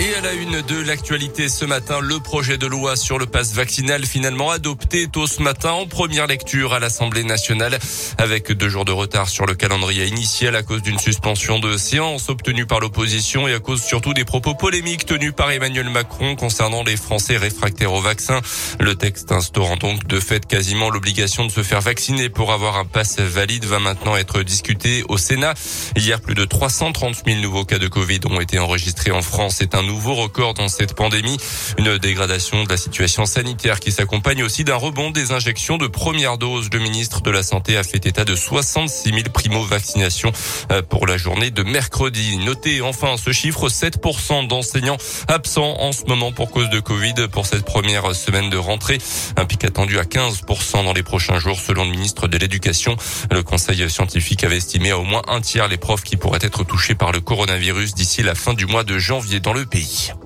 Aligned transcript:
Et 0.00 0.12
à 0.16 0.20
la 0.22 0.32
une 0.32 0.60
de 0.60 0.80
l'actualité 0.80 1.48
ce 1.48 1.64
matin, 1.64 2.00
le 2.00 2.18
projet 2.18 2.58
de 2.58 2.66
loi 2.66 2.96
sur 2.96 3.16
le 3.16 3.26
passe 3.26 3.54
vaccinal 3.54 4.04
finalement 4.04 4.50
adopté 4.50 5.06
tôt 5.06 5.28
ce 5.28 5.40
matin 5.40 5.70
en 5.70 5.86
première 5.86 6.26
lecture 6.26 6.74
à 6.74 6.80
l'Assemblée 6.80 7.22
nationale 7.22 7.78
avec 8.18 8.50
deux 8.50 8.68
jours 8.68 8.84
de 8.84 8.90
retard 8.90 9.28
sur 9.28 9.46
le 9.46 9.54
calendrier 9.54 10.06
initial 10.06 10.56
à 10.56 10.64
cause 10.64 10.82
d'une 10.82 10.98
suspension 10.98 11.60
de 11.60 11.76
séance 11.76 12.28
obtenue 12.28 12.66
par 12.66 12.80
l'opposition 12.80 13.46
et 13.46 13.54
à 13.54 13.60
cause 13.60 13.84
surtout 13.84 14.14
des 14.14 14.24
propos 14.24 14.54
polémiques 14.54 15.06
tenus 15.06 15.32
par 15.32 15.52
Emmanuel 15.52 15.88
Macron 15.90 16.34
concernant 16.34 16.82
les 16.82 16.96
Français 16.96 17.36
réfractaires 17.36 17.92
au 17.92 18.00
vaccin. 18.00 18.40
Le 18.80 18.96
texte 18.96 19.30
instaurant 19.30 19.76
donc 19.76 20.08
de 20.08 20.18
fait 20.18 20.44
quasiment 20.44 20.90
l'obligation 20.90 21.46
de 21.46 21.52
se 21.52 21.62
faire 21.62 21.80
vacciner 21.80 22.30
pour 22.30 22.52
avoir 22.52 22.78
un 22.78 22.84
passe 22.84 23.20
valide 23.20 23.64
va 23.64 23.78
maintenant 23.78 24.16
être 24.16 24.42
discuté 24.42 25.04
au 25.08 25.18
Sénat. 25.18 25.54
Hier, 25.94 26.20
plus 26.20 26.34
de 26.34 26.44
330 26.44 27.22
000 27.24 27.38
nouveaux 27.40 27.64
cas 27.64 27.78
de 27.78 27.86
Covid 27.86 28.20
ont 28.28 28.40
été 28.40 28.58
enregistrés 28.58 29.12
en 29.12 29.22
France. 29.22 29.60
Nouveau 29.86 30.14
record 30.14 30.54
dans 30.54 30.68
cette 30.68 30.94
pandémie. 30.94 31.36
Une 31.78 31.98
dégradation 31.98 32.64
de 32.64 32.68
la 32.68 32.76
situation 32.76 33.26
sanitaire 33.26 33.80
qui 33.80 33.92
s'accompagne 33.92 34.42
aussi 34.42 34.64
d'un 34.64 34.76
rebond 34.76 35.10
des 35.10 35.32
injections 35.32 35.78
de 35.78 35.86
première 35.86 36.38
dose. 36.38 36.68
Le 36.72 36.78
ministre 36.78 37.20
de 37.20 37.30
la 37.30 37.42
Santé 37.42 37.76
a 37.76 37.82
fait 37.82 38.04
état 38.06 38.24
de 38.24 38.34
66 38.34 39.10
000 39.10 39.20
primo-vaccinations 39.32 40.32
euh, 40.72 40.82
pour 40.82 41.06
la 41.06 41.16
journée 41.16 41.50
de 41.50 41.62
mercredi. 41.62 42.36
Notez 42.38 42.80
enfin 42.80 43.16
ce 43.16 43.32
chiffre, 43.32 43.68
7% 43.68 44.46
d'enseignants 44.48 44.96
absents 45.28 45.80
en 45.80 45.92
ce 45.92 46.04
moment 46.04 46.32
pour 46.32 46.50
cause 46.50 46.70
de 46.70 46.80
Covid 46.80 47.28
pour 47.30 47.46
cette 47.46 47.64
première 47.64 48.14
semaine 48.14 48.50
de 48.50 48.56
rentrée. 48.56 48.98
Un 49.36 49.44
pic 49.44 49.64
attendu 49.64 49.98
à 49.98 50.04
15% 50.04 50.84
dans 50.84 50.92
les 50.92 51.02
prochains 51.02 51.38
jours 51.38 51.58
selon 51.58 51.84
le 51.84 51.90
ministre 51.90 52.28
de 52.28 52.38
l'Éducation. 52.38 52.96
Le 53.30 53.42
conseil 53.42 53.88
scientifique 53.90 54.44
avait 54.44 54.56
estimé 54.56 54.90
à 54.90 54.98
au 54.98 55.04
moins 55.04 55.22
un 55.28 55.40
tiers 55.40 55.68
les 55.68 55.76
profs 55.76 56.02
qui 56.02 56.16
pourraient 56.16 56.38
être 56.42 56.64
touchés 56.64 56.94
par 56.94 57.12
le 57.12 57.20
coronavirus 57.20 57.94
d'ici 57.94 58.22
la 58.22 58.34
fin 58.34 58.54
du 58.54 58.66
mois 58.66 58.84
de 58.84 58.98
janvier 58.98 59.40
dans 59.40 59.52
le 59.52 59.66
pays. 59.66 59.73
pays. 59.74 60.23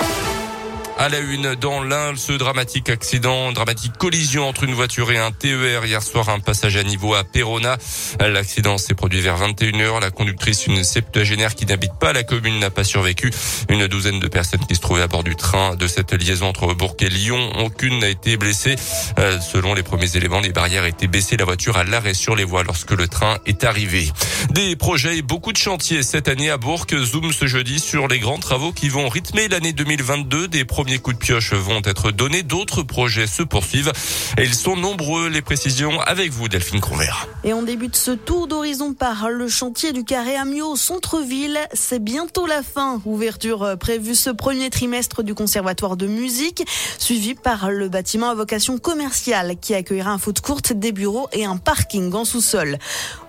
À 1.00 1.08
la 1.08 1.20
une, 1.20 1.54
dans 1.54 1.80
l'un, 1.80 2.16
ce 2.16 2.32
dramatique 2.32 2.90
accident, 2.90 3.52
dramatique 3.52 3.92
collision 3.96 4.48
entre 4.48 4.64
une 4.64 4.74
voiture 4.74 5.12
et 5.12 5.18
un 5.18 5.30
TER 5.30 5.84
hier 5.84 6.02
soir, 6.02 6.28
un 6.28 6.40
passage 6.40 6.76
à 6.76 6.82
niveau 6.82 7.14
à 7.14 7.22
Perona. 7.22 7.78
L'accident 8.18 8.78
s'est 8.78 8.94
produit 8.94 9.20
vers 9.20 9.38
21h. 9.38 10.00
La 10.00 10.10
conductrice, 10.10 10.66
une 10.66 10.82
septuagénaire 10.82 11.54
qui 11.54 11.66
n'habite 11.66 11.92
pas 12.00 12.12
la 12.12 12.24
commune, 12.24 12.58
n'a 12.58 12.70
pas 12.70 12.82
survécu. 12.82 13.30
Une 13.68 13.86
douzaine 13.86 14.18
de 14.18 14.26
personnes 14.26 14.66
qui 14.66 14.74
se 14.74 14.80
trouvaient 14.80 15.02
à 15.02 15.06
bord 15.06 15.22
du 15.22 15.36
train 15.36 15.76
de 15.76 15.86
cette 15.86 16.12
liaison 16.14 16.48
entre 16.48 16.74
Bourg 16.74 16.96
et 16.98 17.08
Lyon, 17.08 17.52
aucune 17.60 18.00
n'a 18.00 18.08
été 18.08 18.36
blessée. 18.36 18.74
Euh, 19.20 19.38
selon 19.38 19.74
les 19.74 19.84
premiers 19.84 20.16
éléments, 20.16 20.40
les 20.40 20.52
barrières 20.52 20.84
étaient 20.84 21.06
baissées, 21.06 21.36
la 21.36 21.44
voiture 21.44 21.76
à 21.76 21.84
l'arrêt 21.84 22.14
sur 22.14 22.34
les 22.34 22.44
voies 22.44 22.64
lorsque 22.64 22.90
le 22.90 23.06
train 23.06 23.38
est 23.46 23.62
arrivé. 23.62 24.10
Des 24.50 24.74
projets 24.74 25.18
et 25.18 25.22
beaucoup 25.22 25.52
de 25.52 25.58
chantiers 25.58 26.02
cette 26.02 26.26
année 26.26 26.50
à 26.50 26.56
Bourg. 26.56 26.86
Zoom 26.90 27.32
ce 27.32 27.46
jeudi 27.46 27.78
sur 27.78 28.08
les 28.08 28.18
grands 28.18 28.40
travaux 28.40 28.72
qui 28.72 28.88
vont 28.88 29.08
rythmer 29.08 29.46
l'année 29.46 29.72
2022. 29.72 30.48
Des 30.48 30.64
premiers 30.64 30.87
coups 30.96 31.16
de 31.16 31.20
pioche 31.20 31.52
vont 31.52 31.82
être 31.84 32.10
donnés. 32.10 32.42
D'autres 32.42 32.82
projets 32.82 33.26
se 33.26 33.42
poursuivent. 33.42 33.92
Et 34.38 34.44
ils 34.44 34.54
sont 34.54 34.76
nombreux. 34.76 35.28
Les 35.28 35.42
précisions 35.42 36.00
avec 36.00 36.32
vous, 36.32 36.48
Delphine 36.48 36.80
Convert. 36.80 37.28
Et 37.44 37.52
on 37.52 37.62
débute 37.62 37.96
ce 37.96 38.12
tour 38.12 38.48
d'horizon 38.48 38.94
par 38.94 39.28
le 39.28 39.46
chantier 39.48 39.92
du 39.92 40.04
Carré 40.04 40.36
Amiot 40.36 40.72
au 40.72 40.76
centre-ville. 40.76 41.58
C'est 41.74 42.02
bientôt 42.02 42.46
la 42.46 42.62
fin. 42.62 43.02
Ouverture 43.04 43.76
prévue 43.78 44.14
ce 44.14 44.30
premier 44.30 44.70
trimestre 44.70 45.22
du 45.22 45.34
conservatoire 45.34 45.96
de 45.98 46.06
musique, 46.06 46.64
suivi 46.98 47.34
par 47.34 47.70
le 47.70 47.90
bâtiment 47.90 48.30
à 48.30 48.34
vocation 48.34 48.78
commerciale 48.78 49.56
qui 49.60 49.74
accueillera 49.74 50.12
un 50.12 50.18
foot 50.18 50.40
court, 50.40 50.62
des 50.74 50.92
bureaux 50.92 51.28
et 51.32 51.44
un 51.44 51.58
parking 51.58 52.12
en 52.14 52.24
sous-sol. 52.24 52.78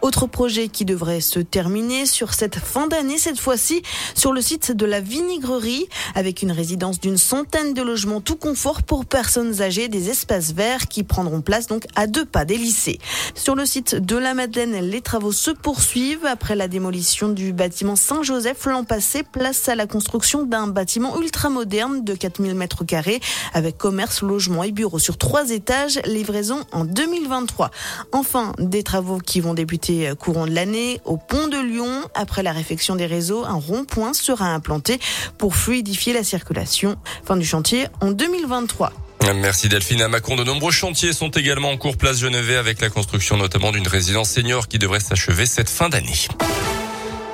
Autre 0.01 0.27
projet 0.27 0.69
qui 0.69 0.85
devrait 0.85 1.21
se 1.21 1.39
terminer 1.39 2.05
sur 2.05 2.33
cette 2.33 2.57
fin 2.57 2.87
d'année, 2.87 3.17
cette 3.17 3.39
fois-ci 3.39 3.81
sur 4.15 4.31
le 4.31 4.41
site 4.41 4.71
de 4.71 4.85
la 4.85 5.01
vinigrerie, 5.01 5.87
avec 6.15 6.41
une 6.41 6.51
résidence 6.51 6.99
d'une 6.99 7.17
centaine 7.17 7.48
de 7.49 7.81
logements 7.81 8.21
tout 8.21 8.35
confort 8.35 8.83
pour 8.83 9.05
personnes 9.05 9.61
âgées, 9.61 9.87
des 9.87 10.09
espaces 10.09 10.53
verts 10.53 10.87
qui 10.87 11.03
prendront 11.03 11.41
place 11.41 11.67
donc 11.67 11.85
à 11.95 12.05
deux 12.07 12.23
pas 12.23 12.45
des 12.45 12.57
lycées. 12.57 12.99
Sur 13.33 13.55
le 13.55 13.65
site 13.65 13.95
de 13.95 14.15
la 14.15 14.33
Madeleine, 14.33 14.79
les 14.89 15.01
travaux 15.01 15.31
se 15.31 15.51
poursuivent 15.51 16.25
après 16.25 16.55
la 16.55 16.67
démolition 16.67 17.27
du 17.27 17.51
bâtiment 17.51 17.95
Saint-Joseph 17.95 18.65
l'an 18.65 18.83
passé, 18.83 19.23
place 19.23 19.67
à 19.67 19.75
la 19.75 19.87
construction 19.87 20.43
d'un 20.43 20.67
bâtiment 20.67 21.19
ultramoderne 21.19 22.03
de 22.03 22.13
4000 22.13 22.53
mètres 22.53 22.85
carrés 22.85 23.19
avec 23.53 23.77
commerce, 23.77 24.21
logement 24.21 24.63
et 24.63 24.71
bureaux 24.71 24.99
sur 24.99 25.17
trois 25.17 25.49
étages, 25.49 25.99
livraison 26.05 26.63
en 26.71 26.85
2023. 26.85 27.71
Enfin, 28.11 28.53
des 28.59 28.83
travaux 28.83 29.17
qui 29.17 29.41
vont 29.41 29.53
débuter 29.53 30.11
courant 30.19 30.45
de 30.45 30.51
l'année 30.51 31.01
au 31.03 31.17
pont 31.17 31.47
de 31.47 31.57
Lyon. 31.57 32.03
Après 32.13 32.43
la 32.43 32.51
réfection 32.51 32.95
des 32.95 33.07
réseaux, 33.07 33.43
un 33.43 33.55
rond-point 33.55 34.13
sera 34.13 34.53
implanté 34.53 34.99
pour 35.37 35.55
fluidifier 35.55 36.13
la 36.13 36.23
circulation. 36.23 36.95
Du 37.39 37.45
chantier 37.45 37.87
en 38.01 38.11
2023. 38.11 38.93
Merci 39.35 39.69
Delphine. 39.69 40.01
À 40.01 40.07
Macron, 40.07 40.35
de 40.35 40.43
nombreux 40.43 40.71
chantiers 40.71 41.13
sont 41.13 41.29
également 41.29 41.71
en 41.71 41.77
cours 41.77 41.97
place 41.97 42.19
Genevet 42.19 42.55
avec 42.55 42.81
la 42.81 42.89
construction 42.89 43.37
notamment 43.37 43.71
d'une 43.71 43.87
résidence 43.87 44.29
senior 44.29 44.67
qui 44.67 44.79
devrait 44.79 44.99
s'achever 44.99 45.45
cette 45.45 45.69
fin 45.69 45.89
d'année. 45.89 46.27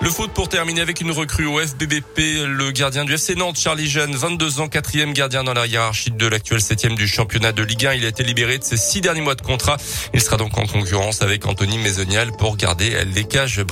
Le 0.01 0.09
foot 0.09 0.31
pour 0.31 0.49
terminer 0.49 0.81
avec 0.81 1.01
une 1.01 1.11
recrue 1.11 1.47
au 1.47 1.59
FBBP, 1.59 2.45
le 2.45 2.71
gardien 2.71 3.05
du 3.05 3.13
FC 3.13 3.33
Nantes, 3.35 3.57
Charlie 3.57 3.89
Jeanne, 3.89 4.15
22 4.15 4.59
ans, 4.59 4.67
quatrième 4.67 5.13
gardien 5.13 5.43
dans 5.43 5.53
la 5.53 5.65
hiérarchie 5.65 6.11
de 6.11 6.27
l'actuel 6.27 6.61
septième 6.61 6.95
du 6.95 7.07
championnat 7.07 7.53
de 7.53 7.63
Ligue 7.63 7.87
1. 7.87 7.93
Il 7.95 8.05
a 8.05 8.09
été 8.09 8.23
libéré 8.23 8.59
de 8.59 8.63
ses 8.63 8.77
six 8.77 9.01
derniers 9.01 9.21
mois 9.21 9.35
de 9.35 9.41
contrat. 9.41 9.77
Il 10.13 10.21
sera 10.21 10.37
donc 10.37 10.57
en 10.57 10.67
concurrence 10.67 11.21
avec 11.21 11.45
Anthony 11.47 11.77
Maisonial 11.79 12.31
pour 12.37 12.57
garder 12.57 13.03
les 13.15 13.23
cages. 13.23 13.63